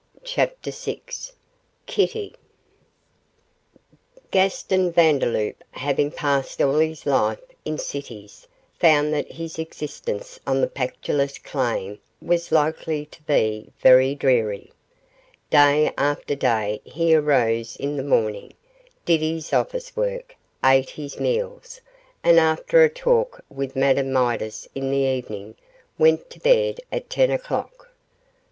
CHAPTER 0.23 0.71
VI 0.71 0.99
KITTY 1.85 2.33
Gaston 4.31 4.91
Vandeloup 4.91 5.63
having 5.69 6.09
passed 6.09 6.59
all 6.59 6.79
his 6.79 7.05
life 7.05 7.37
in 7.65 7.77
cities 7.77 8.47
found 8.73 9.13
that 9.13 9.33
his 9.33 9.59
existence 9.59 10.39
on 10.47 10.59
the 10.59 10.65
Pactolus 10.65 11.37
claim 11.37 11.99
was 12.19 12.51
likely 12.51 13.05
to 13.05 13.21
be 13.21 13.71
very 13.79 14.15
dreary. 14.15 14.71
Day 15.51 15.93
after 15.99 16.33
day 16.33 16.81
he 16.83 17.13
arose 17.13 17.75
in 17.75 17.95
the 17.95 18.01
morning, 18.03 18.53
did 19.05 19.21
his 19.21 19.53
office 19.53 19.95
work, 19.95 20.35
ate 20.65 20.89
his 20.89 21.19
meals, 21.19 21.79
and 22.23 22.39
after 22.39 22.83
a 22.83 22.89
talk 22.89 23.45
with 23.51 23.75
Madame 23.75 24.11
Midas 24.11 24.67
in 24.73 24.89
the 24.89 24.97
evening 25.05 25.53
went 25.99 26.27
to 26.31 26.39
bed 26.39 26.79
at 26.91 27.07
ten 27.11 27.29
o'clock. 27.29 27.91